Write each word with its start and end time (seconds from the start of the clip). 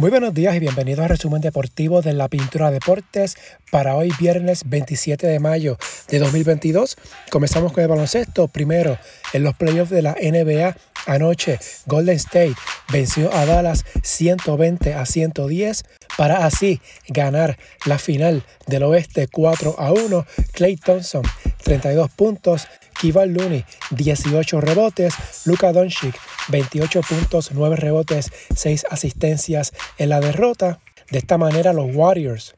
Muy 0.00 0.08
buenos 0.08 0.32
días 0.32 0.56
y 0.56 0.60
bienvenidos 0.60 1.00
al 1.00 1.10
resumen 1.10 1.42
deportivo 1.42 2.00
de 2.00 2.14
la 2.14 2.28
Pintura 2.28 2.70
Deportes 2.70 3.36
para 3.70 3.96
hoy 3.96 4.10
viernes 4.18 4.62
27 4.64 5.26
de 5.26 5.38
mayo 5.40 5.76
de 6.08 6.18
2022. 6.18 6.96
Comenzamos 7.30 7.74
con 7.74 7.82
el 7.82 7.88
baloncesto. 7.88 8.48
Primero, 8.48 8.96
en 9.34 9.42
los 9.42 9.54
playoffs 9.56 9.90
de 9.90 10.00
la 10.00 10.12
NBA 10.12 10.74
anoche, 11.04 11.58
Golden 11.84 12.16
State 12.16 12.54
venció 12.90 13.30
a 13.34 13.44
Dallas 13.44 13.84
120 14.02 14.94
a 14.94 15.04
110 15.04 15.84
para 16.16 16.46
así 16.46 16.80
ganar 17.08 17.58
la 17.84 17.98
final 17.98 18.42
del 18.68 18.84
oeste 18.84 19.28
4 19.28 19.74
a 19.78 19.92
1. 19.92 20.26
Clay 20.52 20.76
Thompson 20.76 21.24
32 21.62 22.10
puntos, 22.10 22.68
Kival 23.00 23.32
Looney 23.32 23.64
18 23.90 24.60
rebotes, 24.60 25.14
Luka 25.46 25.72
Doncic 25.72 26.14
28 26.48 27.00
puntos, 27.02 27.50
9 27.52 27.76
rebotes, 27.76 28.30
6 28.54 28.86
asistencias 28.90 29.72
en 29.98 30.10
la 30.10 30.20
derrota. 30.20 30.80
De 31.10 31.18
esta 31.18 31.38
manera 31.38 31.72
los 31.72 31.94
Warriors 31.94 32.54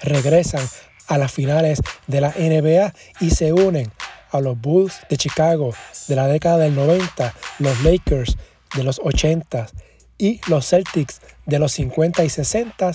regresan 0.00 0.66
a 1.08 1.18
las 1.18 1.32
finales 1.32 1.80
de 2.06 2.20
la 2.20 2.30
NBA 2.30 2.94
y 3.20 3.30
se 3.30 3.52
unen 3.52 3.92
a 4.30 4.40
los 4.40 4.58
Bulls 4.60 4.94
de 5.10 5.16
Chicago 5.16 5.74
de 6.08 6.16
la 6.16 6.26
década 6.26 6.58
del 6.58 6.74
90, 6.74 7.34
los 7.58 7.82
Lakers 7.82 8.36
de 8.74 8.84
los 8.84 9.00
80 9.02 9.68
y 10.16 10.40
los 10.48 10.66
Celtics 10.66 11.20
de 11.46 11.58
los 11.58 11.72
50 11.72 12.24
y 12.24 12.30
60 12.30 12.92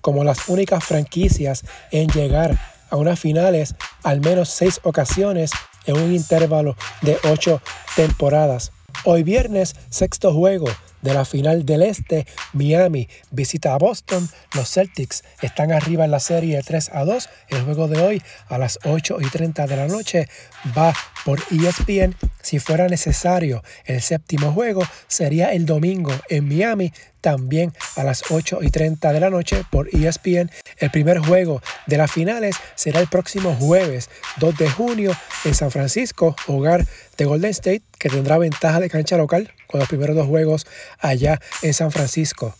como 0.00 0.24
las 0.24 0.48
únicas 0.48 0.84
franquicias 0.84 1.64
en 1.90 2.08
llegar 2.08 2.58
a 2.90 2.96
unas 2.96 3.18
finales 3.18 3.74
al 4.02 4.20
menos 4.20 4.50
seis 4.50 4.80
ocasiones 4.82 5.50
en 5.86 5.96
un 5.96 6.12
intervalo 6.12 6.76
de 7.02 7.18
ocho 7.24 7.60
temporadas. 7.96 8.72
Hoy 9.04 9.22
viernes, 9.22 9.76
sexto 9.90 10.32
juego 10.32 10.66
de 11.04 11.12
la 11.12 11.26
final 11.26 11.66
del 11.66 11.82
Este, 11.82 12.26
Miami 12.54 13.08
visita 13.30 13.74
a 13.74 13.78
Boston. 13.78 14.26
Los 14.54 14.70
Celtics 14.70 15.22
están 15.42 15.70
arriba 15.70 16.06
en 16.06 16.10
la 16.10 16.20
serie 16.20 16.62
3 16.62 16.90
a 16.94 17.04
2. 17.04 17.28
El 17.48 17.62
juego 17.64 17.88
de 17.88 18.00
hoy 18.00 18.22
a 18.48 18.56
las 18.56 18.78
8 18.84 19.18
y 19.20 19.28
30 19.28 19.66
de 19.66 19.76
la 19.76 19.86
noche 19.86 20.28
va 20.76 20.94
por 21.26 21.40
ESPN. 21.50 22.16
Si 22.40 22.58
fuera 22.58 22.88
necesario, 22.88 23.62
el 23.84 24.00
séptimo 24.00 24.52
juego 24.52 24.82
sería 25.06 25.52
el 25.52 25.66
domingo 25.66 26.12
en 26.30 26.48
Miami, 26.48 26.92
también 27.24 27.72
a 27.96 28.04
las 28.04 28.30
8 28.30 28.58
y 28.60 28.68
30 28.68 29.14
de 29.14 29.18
la 29.18 29.30
noche 29.30 29.64
por 29.70 29.88
ESPN. 29.88 30.50
El 30.76 30.90
primer 30.90 31.20
juego 31.20 31.62
de 31.86 31.96
las 31.96 32.12
finales 32.12 32.54
será 32.74 33.00
el 33.00 33.08
próximo 33.08 33.56
jueves 33.58 34.10
2 34.36 34.58
de 34.58 34.68
junio 34.68 35.16
en 35.46 35.54
San 35.54 35.70
Francisco, 35.70 36.36
hogar 36.46 36.84
de 37.16 37.24
Golden 37.24 37.50
State, 37.52 37.82
que 37.98 38.10
tendrá 38.10 38.36
ventaja 38.36 38.78
de 38.78 38.90
cancha 38.90 39.16
local 39.16 39.50
con 39.68 39.80
los 39.80 39.88
primeros 39.88 40.14
dos 40.14 40.26
juegos 40.26 40.66
allá 40.98 41.40
en 41.62 41.72
San 41.72 41.92
Francisco. 41.92 42.54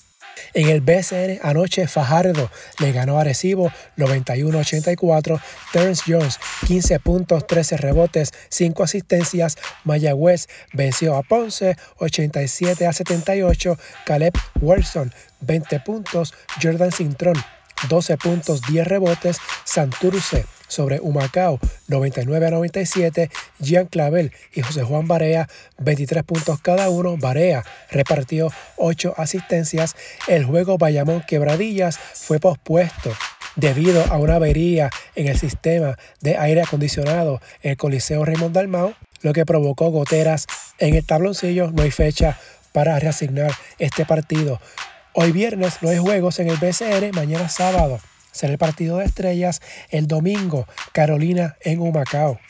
En 0.53 0.69
el 0.69 0.81
BCN 0.81 1.41
anoche 1.43 1.87
Fajardo 1.87 2.51
le 2.79 2.93
ganó 2.93 3.19
a 3.19 3.25
Recibo 3.25 3.73
91-84, 3.97 5.41
Terence 5.73 6.03
Jones 6.07 6.39
15 6.67 7.01
puntos, 7.01 7.47
13 7.47 7.77
rebotes, 7.77 8.33
5 8.49 8.83
asistencias, 8.83 9.57
Mayagüez 9.85 10.49
venció 10.73 11.17
a 11.17 11.23
Ponce 11.23 11.77
87 11.99 12.87
a 12.87 12.93
78, 12.93 13.79
Caleb 14.05 14.35
Wilson 14.61 15.13
20 15.41 15.81
puntos, 15.81 16.35
Jordan 16.63 16.93
Cintrón 16.93 17.37
12 17.89 18.17
puntos, 18.17 18.63
10 18.63 18.87
rebotes, 18.87 19.39
Santurce 19.65 20.47
sobre 20.69 21.01
Humacao 21.01 21.61
99 21.89 22.47
a 22.47 22.51
97, 22.51 23.31
Jean 23.61 23.87
Clavel 23.87 24.33
y 24.53 24.63
José 24.63 24.83
Juan 24.83 25.07
Barea 25.07 25.49
23 25.79 26.25
puntos 26.25 26.61
cada 26.61 26.89
uno, 26.91 27.17
Barea 27.17 27.65
repartió 27.91 28.51
8 28.77 29.15
asistencias, 29.17 29.95
el 30.27 30.45
juego 30.45 30.79
Bayamón 30.79 31.23
Quebradillas 31.27 31.99
fue 31.99 32.41
pospuesto 32.41 33.13
debido 33.57 34.05
a 34.11 34.19
una 34.19 34.37
avería 34.37 34.91
en 35.15 35.29
el 35.29 35.39
sistema 35.39 35.97
de 36.21 36.37
aire 36.37 36.63
acondicionado 36.63 37.41
en 37.63 37.73
el 37.73 37.77
Coliseo 37.77 38.25
Raymond 38.25 38.55
Dalmau, 38.55 38.95
lo 39.23 39.33
que 39.33 39.47
provocó 39.47 39.91
goteras 39.91 40.47
en 40.79 40.95
el 40.95 41.07
tabloncillo, 41.07 41.71
no 41.71 41.83
hay 41.83 41.91
fecha 41.91 42.39
para 42.73 42.99
reasignar 42.99 43.53
este 43.79 44.05
partido. 44.05 44.61
Hoy 45.15 45.31
viernes 45.31 45.79
no 45.81 45.91
hay 45.91 45.99
juegos 45.99 46.41
en 46.41 46.49
el 46.49 46.57
BCN, 46.57 47.13
mañana 47.15 47.49
sábado 47.49 48.01
será 48.33 48.53
el 48.53 48.59
partido 48.59 48.99
de 48.99 49.05
estrellas, 49.05 49.63
el 49.91 50.09
domingo 50.09 50.67
Carolina 50.93 51.57
en 51.61 51.81
Humacao. 51.81 52.41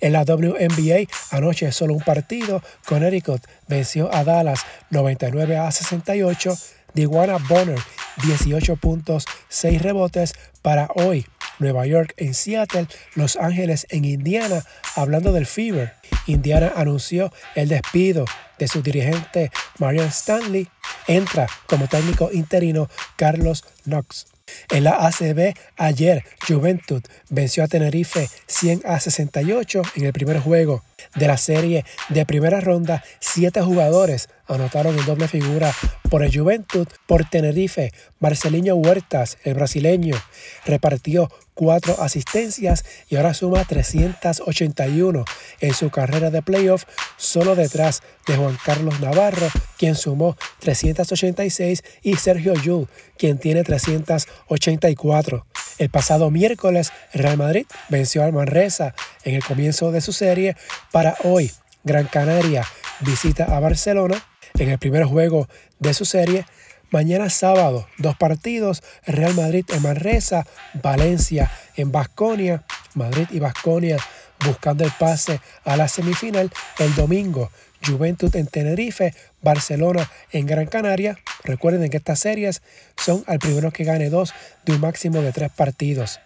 En 0.00 0.12
la 0.12 0.22
WNBA, 0.22 1.08
anoche 1.32 1.72
solo 1.72 1.94
un 1.94 2.00
partido, 2.00 2.62
Connecticut 2.86 3.42
venció 3.66 4.12
a 4.14 4.22
Dallas 4.22 4.64
99 4.90 5.58
a 5.58 5.70
68, 5.72 6.56
Diguana 6.94 7.38
Bonner 7.48 7.78
18 8.24 8.76
puntos, 8.76 9.26
6 9.48 9.82
rebotes 9.82 10.34
para 10.62 10.88
hoy. 10.94 11.26
Nueva 11.58 11.86
York 11.86 12.12
en 12.18 12.34
Seattle, 12.34 12.86
Los 13.14 13.36
Ángeles 13.36 13.86
en 13.90 14.04
Indiana, 14.04 14.62
hablando 14.94 15.32
del 15.32 15.46
Fever. 15.46 15.94
Indiana 16.26 16.72
anunció 16.76 17.32
el 17.54 17.68
despido 17.68 18.26
de 18.58 18.68
su 18.68 18.82
dirigente 18.82 19.50
Marian 19.78 20.08
Stanley. 20.08 20.68
Entra 21.06 21.46
como 21.66 21.88
técnico 21.88 22.30
interino 22.32 22.88
Carlos 23.16 23.64
Knox. 23.84 24.26
En 24.70 24.84
la 24.84 25.06
ACB, 25.06 25.54
ayer 25.76 26.24
Juventud 26.46 27.02
venció 27.30 27.64
a 27.64 27.68
Tenerife 27.68 28.28
100 28.46 28.82
a 28.84 29.00
68 29.00 29.82
en 29.96 30.04
el 30.04 30.12
primer 30.12 30.38
juego 30.38 30.84
de 31.14 31.26
la 31.26 31.36
serie 31.36 31.84
de 32.08 32.26
primera 32.26 32.60
ronda. 32.60 33.02
Siete 33.18 33.60
jugadores 33.62 34.28
anotaron 34.48 34.98
en 34.98 35.06
doble 35.06 35.28
figura 35.28 35.72
por 36.10 36.22
el 36.22 36.36
Juventud. 36.36 36.86
Por 37.06 37.28
Tenerife, 37.28 37.92
Marcelinho 38.20 38.74
Huertas, 38.76 39.38
el 39.44 39.54
brasileño, 39.54 40.16
repartió 40.64 41.30
cuatro 41.54 42.00
asistencias 42.00 42.84
y 43.08 43.16
ahora 43.16 43.34
suma 43.34 43.64
381 43.64 45.24
en 45.60 45.74
su 45.74 45.90
carrera 45.90 46.30
de 46.30 46.42
playoff, 46.42 46.84
solo 47.16 47.54
detrás 47.56 48.02
de 48.26 48.36
Juan 48.36 48.58
Carlos 48.64 49.00
Navarro, 49.00 49.48
quien 49.78 49.94
sumó 49.94 50.36
386, 50.60 51.82
y 52.02 52.16
Sergio 52.16 52.54
Yul, 52.54 52.88
quien 53.16 53.38
tiene 53.38 53.64
384. 53.64 55.46
El 55.78 55.90
pasado 55.90 56.30
miércoles, 56.30 56.92
Real 57.12 57.36
Madrid 57.36 57.66
venció 57.88 58.22
al 58.22 58.32
Manresa 58.32 58.94
en 59.24 59.34
el 59.34 59.44
comienzo 59.44 59.92
de 59.92 60.00
su 60.00 60.12
serie. 60.12 60.56
Para 60.92 61.16
hoy, 61.24 61.52
Gran 61.84 62.06
Canaria 62.06 62.66
visita 63.00 63.44
a 63.44 63.60
Barcelona 63.60 64.22
en 64.58 64.70
el 64.70 64.78
primer 64.78 65.04
juego 65.04 65.48
de 65.78 65.94
su 65.94 66.04
serie. 66.04 66.46
Mañana 66.90 67.30
sábado, 67.30 67.88
dos 67.98 68.16
partidos, 68.16 68.82
Real 69.06 69.34
Madrid 69.34 69.64
en 69.72 69.82
Manresa, 69.82 70.46
Valencia 70.82 71.50
en 71.76 71.90
Basconia, 71.90 72.64
Madrid 72.94 73.26
y 73.30 73.40
Basconia 73.40 73.96
buscando 74.44 74.84
el 74.84 74.92
pase 74.98 75.40
a 75.64 75.76
la 75.76 75.88
semifinal. 75.88 76.50
El 76.78 76.94
domingo, 76.94 77.50
Juventud 77.84 78.34
en 78.36 78.46
Tenerife, 78.46 79.14
Barcelona 79.42 80.10
en 80.32 80.46
Gran 80.46 80.66
Canaria. 80.66 81.18
Recuerden 81.44 81.90
que 81.90 81.96
estas 81.96 82.20
series 82.20 82.62
son 82.96 83.24
al 83.26 83.38
primero 83.38 83.72
que 83.72 83.84
gane 83.84 84.10
dos 84.10 84.32
de 84.64 84.74
un 84.74 84.80
máximo 84.80 85.20
de 85.22 85.32
tres 85.32 85.50
partidos. 85.50 86.20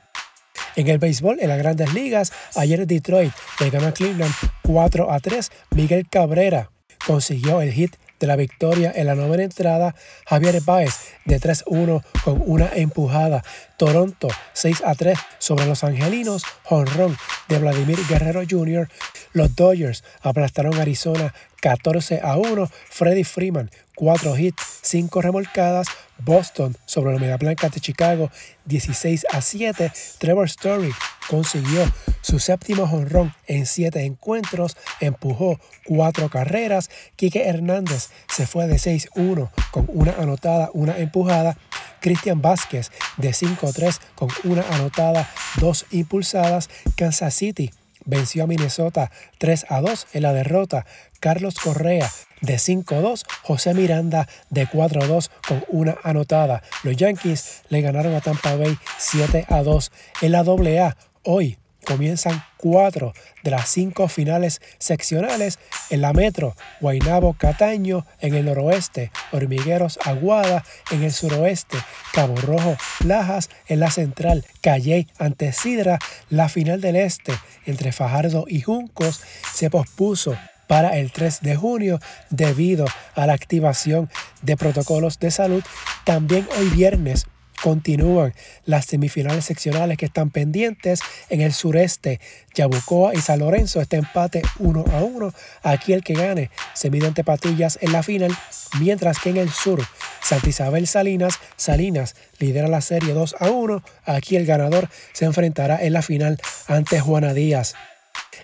En 0.76 0.88
el 0.88 0.98
béisbol, 0.98 1.38
en 1.40 1.48
las 1.48 1.58
grandes 1.58 1.92
ligas, 1.94 2.32
ayer 2.54 2.86
Detroit 2.86 3.32
le 3.60 3.70
ganó 3.70 3.88
a 3.88 3.92
Cleveland 3.92 4.32
4 4.62 5.10
a 5.10 5.18
3. 5.18 5.50
Miguel 5.72 6.06
Cabrera 6.08 6.70
consiguió 7.06 7.60
el 7.60 7.72
hit 7.72 7.96
de 8.20 8.26
la 8.26 8.36
victoria 8.36 8.92
en 8.94 9.06
la 9.06 9.14
novena 9.14 9.42
entrada, 9.42 9.94
Javier 10.26 10.60
Baez 10.60 11.14
de 11.24 11.40
3-1 11.40 12.04
con 12.22 12.42
una 12.46 12.70
empujada. 12.74 13.42
Toronto 13.76 14.28
6 14.52 14.82
a 14.84 14.94
3 14.94 15.18
sobre 15.38 15.66
los 15.66 15.82
Angelinos, 15.82 16.44
honrón 16.68 17.16
de 17.48 17.58
Vladimir 17.58 17.98
Guerrero 18.08 18.42
Jr. 18.48 18.88
Los 19.32 19.54
Dodgers 19.54 20.04
aplastaron 20.22 20.78
Arizona 20.78 21.34
14 21.60 22.20
a 22.22 22.36
1. 22.36 22.70
Freddie 22.88 23.24
Freeman 23.24 23.70
4 23.94 24.36
hits, 24.38 24.62
5 24.82 25.22
remolcadas. 25.22 25.86
Boston 26.22 26.76
sobre 26.84 27.14
la 27.14 27.18
Media 27.18 27.38
Blanca 27.38 27.70
de 27.70 27.80
Chicago 27.80 28.30
16 28.66 29.26
a 29.32 29.40
7. 29.40 29.92
Trevor 30.18 30.46
Story 30.46 30.92
consiguió 31.28 31.90
su 32.20 32.38
séptimo 32.38 32.86
jonrón 32.86 33.34
en 33.46 33.64
7 33.64 34.04
encuentros, 34.04 34.76
empujó 35.00 35.58
4 35.86 36.28
carreras. 36.28 36.90
Quique 37.16 37.48
Hernández 37.48 38.10
se 38.28 38.46
fue 38.46 38.66
de 38.66 38.76
6-1 38.76 39.50
con 39.70 39.86
una 39.92 40.12
anotada, 40.12 40.70
una 40.74 40.98
empujada. 40.98 41.56
Cristian 42.00 42.40
Vázquez 42.40 42.90
de 43.18 43.30
5-3 43.30 43.98
con 44.14 44.30
una 44.44 44.62
anotada, 44.70 45.28
dos 45.60 45.84
impulsadas. 45.90 46.70
Kansas 46.96 47.34
City 47.34 47.70
venció 48.04 48.44
a 48.44 48.46
Minnesota 48.46 49.10
3 49.38 49.66
a 49.68 49.80
2 49.80 50.06
en 50.12 50.22
la 50.22 50.32
derrota. 50.32 50.86
Carlos 51.20 51.56
Correa 51.56 52.10
de 52.40 52.54
5-2, 52.54 53.24
José 53.42 53.74
Miranda 53.74 54.28
de 54.48 54.66
4-2 54.66 55.30
con 55.46 55.64
una 55.68 55.98
anotada. 56.02 56.62
Los 56.82 56.96
Yankees 56.96 57.62
le 57.68 57.80
ganaron 57.82 58.14
a 58.14 58.20
Tampa 58.20 58.56
Bay 58.56 58.76
7 58.98 59.46
a 59.48 59.62
2 59.62 59.92
en 60.22 60.32
la 60.32 60.40
AA. 60.40 60.96
Hoy 61.22 61.58
comienzan 61.84 62.44
cuatro 62.56 63.12
de 63.42 63.50
las 63.50 63.68
cinco 63.68 64.08
finales 64.08 64.60
seccionales 64.78 65.58
en 65.90 66.00
la 66.00 66.12
metro, 66.12 66.54
Guaynabo 66.80 67.34
Cataño 67.34 68.06
en 68.20 68.34
el 68.34 68.46
noroeste, 68.46 69.10
Hormigueros 69.32 69.98
Aguada 70.04 70.64
en 70.90 71.02
el 71.02 71.12
suroeste, 71.12 71.78
Cabo 72.12 72.36
Rojo 72.36 72.76
Lajas 73.04 73.50
en 73.68 73.80
la 73.80 73.90
central, 73.90 74.44
Calley 74.60 75.08
ante 75.18 75.52
Sidra, 75.52 75.98
la 76.28 76.48
final 76.48 76.80
del 76.80 76.96
este 76.96 77.32
entre 77.66 77.92
Fajardo 77.92 78.44
y 78.48 78.60
Juncos 78.60 79.20
se 79.52 79.70
pospuso 79.70 80.36
para 80.66 80.98
el 80.98 81.10
3 81.10 81.40
de 81.40 81.56
junio 81.56 81.98
debido 82.30 82.86
a 83.16 83.26
la 83.26 83.32
activación 83.32 84.08
de 84.42 84.56
protocolos 84.56 85.18
de 85.18 85.30
salud. 85.32 85.64
También 86.04 86.46
hoy 86.58 86.68
viernes 86.68 87.26
continúan 87.62 88.34
las 88.64 88.86
semifinales 88.86 89.44
seccionales 89.44 89.98
que 89.98 90.06
están 90.06 90.30
pendientes 90.30 91.00
en 91.28 91.40
el 91.40 91.52
sureste. 91.52 92.20
Yabucoa 92.54 93.14
y 93.14 93.20
San 93.20 93.38
Lorenzo 93.38 93.80
este 93.80 93.96
empate 93.96 94.42
1 94.58 94.84
a 94.92 95.02
1. 95.02 95.32
Aquí 95.62 95.92
el 95.92 96.02
que 96.02 96.14
gane 96.14 96.50
se 96.74 96.90
mide 96.90 97.06
ante 97.06 97.24
Patillas 97.24 97.78
en 97.80 97.92
la 97.92 98.02
final, 98.02 98.36
mientras 98.80 99.18
que 99.18 99.30
en 99.30 99.36
el 99.36 99.50
sur 99.50 99.80
Santa 100.22 100.48
Isabel 100.48 100.86
Salinas, 100.86 101.38
Salinas 101.56 102.16
lidera 102.38 102.68
la 102.68 102.80
serie 102.80 103.14
2 103.14 103.36
a 103.38 103.50
1. 103.50 103.82
Aquí 104.04 104.36
el 104.36 104.46
ganador 104.46 104.88
se 105.12 105.24
enfrentará 105.24 105.82
en 105.82 105.92
la 105.92 106.02
final 106.02 106.40
ante 106.66 107.00
Juana 107.00 107.34
Díaz. 107.34 107.74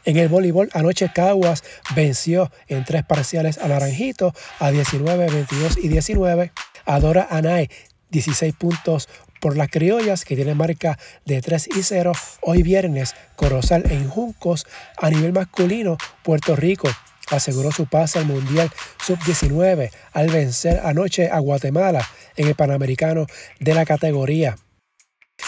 En 0.05 0.17
el 0.17 0.29
voleibol, 0.29 0.71
anoche 0.73 1.11
Caguas 1.12 1.65
venció 1.95 2.51
en 2.69 2.85
tres 2.85 3.05
parciales 3.05 3.59
a 3.59 3.69
Naranjito 3.69 4.35
a 4.59 4.71
19, 4.71 5.31
22 5.31 5.79
y 5.79 5.89
19. 5.89 6.53
Adora 6.85 7.27
Anay 7.31 7.69
16 8.11 8.55
puntos 8.55 9.08
por 9.41 9.56
las 9.56 9.69
criollas 9.70 10.25
que 10.25 10.37
tienen 10.37 10.56
marca 10.56 10.99
de 11.25 11.41
3 11.41 11.69
y 11.76 11.82
0. 11.82 12.12
Hoy 12.41 12.62
viernes, 12.62 13.14
Corozal 13.37 13.91
en 13.91 14.08
Juncos 14.08 14.67
a 14.97 15.11
nivel 15.11 15.32
masculino, 15.32 15.99
Puerto 16.23 16.56
Rico 16.56 16.88
aseguró 17.31 17.73
su 17.73 17.87
pase 17.87 18.19
al 18.19 18.26
Mundial 18.26 18.70
Sub-19 19.05 19.91
al 20.12 20.31
vencer 20.31 20.81
anoche 20.85 21.29
a 21.31 21.41
Guatemala 21.41 22.08
en 22.37 22.49
el 22.49 22.55
Panamericano 22.55 23.26
de 23.58 23.75
la 23.75 23.85
categoría. 23.85 24.56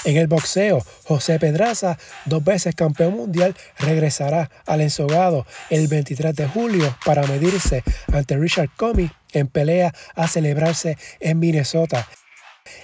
En 0.04 0.16
el 0.16 0.26
boxeo, 0.26 0.84
José 1.04 1.38
Pedraza, 1.38 1.98
dos 2.26 2.44
veces 2.44 2.74
campeón 2.74 3.14
mundial, 3.14 3.56
regresará 3.78 4.50
al 4.66 4.80
ensogado 4.80 5.46
el 5.70 5.88
23 5.88 6.34
de 6.36 6.46
julio 6.46 6.96
para 7.04 7.26
medirse 7.26 7.82
ante 8.12 8.36
Richard 8.36 8.70
Comey 8.76 9.10
en 9.32 9.48
pelea 9.48 9.94
a 10.14 10.28
celebrarse 10.28 10.98
en 11.20 11.38
Minnesota. 11.38 12.06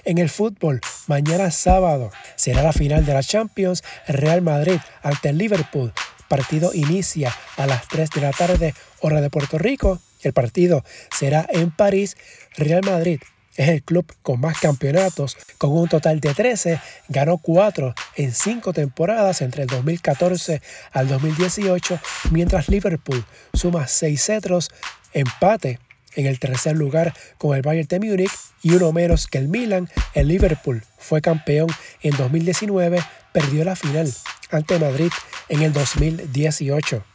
En 0.03 0.17
el 0.17 0.29
fútbol, 0.29 0.81
mañana 1.07 1.51
sábado 1.51 2.11
será 2.35 2.63
la 2.63 2.73
final 2.73 3.05
de 3.05 3.13
la 3.13 3.23
Champions 3.23 3.83
Real 4.07 4.41
Madrid 4.41 4.79
ante 5.01 5.29
el 5.29 5.37
Liverpool. 5.37 5.93
Partido 6.27 6.73
inicia 6.73 7.35
a 7.57 7.67
las 7.67 7.87
3 7.87 8.09
de 8.09 8.21
la 8.21 8.31
tarde, 8.31 8.73
hora 8.99 9.21
de 9.21 9.29
Puerto 9.29 9.57
Rico. 9.57 9.99
El 10.21 10.33
partido 10.33 10.83
será 11.15 11.45
en 11.49 11.71
París. 11.71 12.17
Real 12.57 12.81
Madrid 12.83 13.19
es 13.55 13.69
el 13.69 13.83
club 13.83 14.05
con 14.21 14.41
más 14.41 14.59
campeonatos, 14.59 15.37
con 15.57 15.71
un 15.71 15.87
total 15.87 16.19
de 16.19 16.33
13, 16.33 16.79
ganó 17.07 17.37
4 17.37 17.93
en 18.17 18.33
5 18.33 18.73
temporadas 18.73 19.41
entre 19.41 19.63
el 19.63 19.69
2014 19.69 20.61
al 20.91 21.07
2018, 21.07 21.99
mientras 22.31 22.67
Liverpool 22.69 23.23
suma 23.53 23.87
6 23.87 24.21
cetros, 24.21 24.71
empate 25.13 25.79
en 26.15 26.25
el 26.25 26.39
tercer 26.39 26.75
lugar 26.75 27.13
con 27.37 27.55
el 27.55 27.61
Bayern 27.61 27.87
de 27.87 27.99
Múnich 27.99 28.31
y 28.61 28.73
uno 28.73 28.91
menos 28.91 29.27
que 29.27 29.37
el 29.37 29.47
Milan. 29.47 29.89
El 30.13 30.27
Liverpool 30.27 30.83
fue 30.97 31.21
campeón 31.21 31.67
en 32.01 32.15
2019, 32.17 32.99
perdió 33.31 33.63
la 33.63 33.75
final 33.75 34.11
ante 34.51 34.79
Madrid 34.79 35.11
en 35.49 35.61
el 35.61 35.73
2018. 35.73 37.14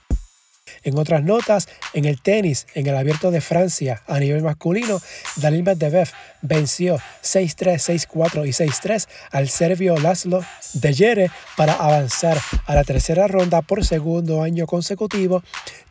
En 0.82 0.98
otras 0.98 1.22
notas, 1.22 1.68
en 1.92 2.04
el 2.04 2.20
tenis, 2.20 2.66
en 2.74 2.86
el 2.86 2.96
abierto 2.96 3.30
de 3.30 3.40
Francia 3.40 4.02
a 4.06 4.18
nivel 4.18 4.42
masculino, 4.42 5.00
Daniil 5.36 5.62
Medvedev 5.62 6.08
venció 6.42 6.98
6-3, 7.22 8.06
6-4 8.08 8.46
y 8.46 8.50
6-3 8.50 9.06
al 9.30 9.48
serbio 9.48 9.96
Laszlo 9.98 10.44
Dejere 10.72 11.30
para 11.56 11.74
avanzar 11.74 12.38
a 12.66 12.74
la 12.74 12.84
tercera 12.84 13.26
ronda 13.26 13.60
por 13.62 13.84
segundo 13.84 14.42
año 14.42 14.66
consecutivo. 14.66 15.42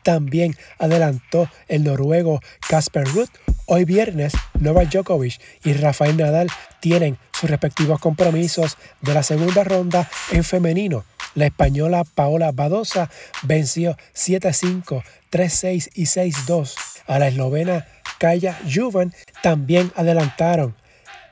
También 0.03 0.56
adelantó 0.77 1.50
el 1.68 1.83
noruego 1.83 2.39
Casper 2.68 3.07
Ruth. 3.09 3.30
Hoy 3.65 3.86
viernes, 3.86 4.33
Novak 4.59 4.89
Djokovic 4.89 5.39
y 5.63 5.74
Rafael 5.74 6.18
Nadal 6.18 6.50
tienen 6.80 7.19
sus 7.31 7.50
respectivos 7.50 8.00
compromisos 8.00 8.77
de 9.01 9.13
la 9.13 9.21
segunda 9.21 9.63
ronda 9.63 10.09
en 10.31 10.44
femenino. 10.44 11.06
La 11.36 11.46
española 11.46 12.04
Paola 12.04 12.52
Badosa 12.52 13.10
venció 13.44 13.98
7-5, 14.16 15.04
3-6 15.31 15.90
y 15.94 16.04
6-2 16.04 16.76
a 17.08 17.20
la 17.20 17.28
eslovena 17.28 17.88
Kaya 18.18 18.58
Juvan. 18.72 19.14
También 19.42 19.92
adelantaron 19.96 20.76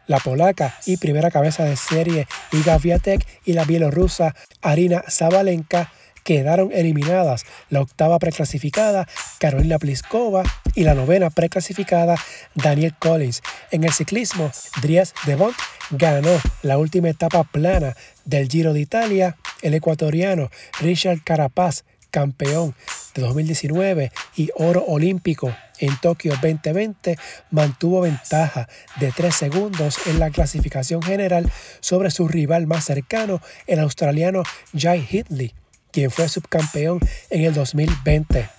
la 0.08 0.20
polaca 0.20 0.78
y 0.86 0.98
primera 0.98 1.32
cabeza 1.32 1.66
de 1.66 1.76
serie 1.76 2.28
Iga 2.52 2.78
Viatek 2.78 3.26
y 3.46 3.54
la 3.54 3.66
bielorrusa 3.66 4.36
Arina 4.62 5.04
Zabalenka 5.10 5.92
quedaron 6.28 6.72
eliminadas 6.74 7.46
la 7.70 7.80
octava 7.80 8.20
preclasificada 8.20 9.08
Carolina 9.40 9.80
Pliskova 9.80 10.44
y 10.76 10.84
la 10.84 10.94
novena 10.94 11.30
preclasificada 11.30 12.18
Daniel 12.54 12.94
Collins. 13.00 13.42
En 13.72 13.86
el 13.86 13.94
ciclismo, 13.94 14.52
Dries 14.82 15.14
de 15.26 15.36
Bont 15.36 15.56
ganó 15.92 16.38
la 16.64 16.78
última 16.78 17.08
etapa 17.08 17.46
plana 17.46 17.96
del 18.26 18.50
Giro 18.50 18.74
de 18.74 18.82
Italia. 18.82 19.38
El 19.62 19.74
ecuatoriano 19.74 20.50
Richard 20.80 21.24
Carapaz, 21.24 21.84
campeón 22.12 22.76
de 23.16 23.22
2019 23.22 24.12
y 24.36 24.50
oro 24.56 24.84
olímpico 24.86 25.56
en 25.80 25.96
Tokio 25.98 26.34
2020, 26.42 27.18
mantuvo 27.52 28.02
ventaja 28.02 28.68
de 29.00 29.12
3 29.12 29.36
segundos 29.36 29.98
en 30.08 30.20
la 30.20 30.30
clasificación 30.30 31.02
general 31.02 31.52
sobre 31.80 32.12
su 32.12 32.28
rival 32.28 32.68
más 32.68 32.86
cercano, 32.86 33.42
el 33.68 33.80
australiano 33.80 34.44
Jai 34.74 35.08
Hindley 35.10 35.54
quien 35.98 36.12
fue 36.12 36.30
subcampeón 36.30 37.00
en 37.32 37.44
el 37.44 37.56
2020. 37.56 38.50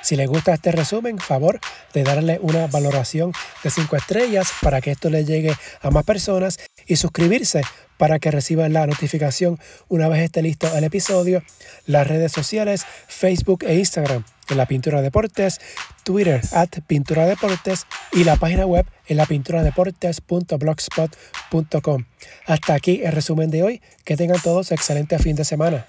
Si 0.00 0.16
les 0.16 0.26
gusta 0.26 0.54
este 0.54 0.72
resumen, 0.72 1.18
favor 1.18 1.60
de 1.92 2.02
darle 2.02 2.38
una 2.40 2.66
valoración 2.66 3.32
de 3.62 3.68
5 3.70 3.94
estrellas 3.94 4.50
para 4.62 4.80
que 4.80 4.92
esto 4.92 5.10
le 5.10 5.26
llegue 5.26 5.54
a 5.82 5.90
más 5.90 6.04
personas 6.04 6.58
y 6.86 6.96
suscribirse 6.96 7.62
para 7.96 8.18
que 8.18 8.30
reciban 8.30 8.72
la 8.72 8.86
notificación 8.86 9.58
una 9.88 10.08
vez 10.08 10.22
esté 10.22 10.42
listo 10.42 10.66
el 10.76 10.84
episodio. 10.84 11.42
Las 11.86 12.06
redes 12.06 12.32
sociales, 12.32 12.84
Facebook 13.06 13.64
e 13.64 13.76
Instagram 13.76 14.24
en 14.48 14.56
la 14.56 14.66
Pintura 14.66 15.02
Deportes, 15.02 15.60
Twitter 16.02 16.40
at 16.52 16.68
Pintura 16.86 17.26
Deportes 17.26 17.86
y 18.12 18.24
la 18.24 18.36
página 18.36 18.66
web 18.66 18.86
en 19.06 19.16
la 19.16 19.26
Hasta 22.46 22.74
aquí 22.74 23.02
el 23.04 23.12
resumen 23.12 23.50
de 23.50 23.62
hoy. 23.62 23.82
Que 24.04 24.16
tengan 24.16 24.40
todos 24.40 24.72
excelente 24.72 25.18
fin 25.18 25.36
de 25.36 25.44
semana. 25.44 25.86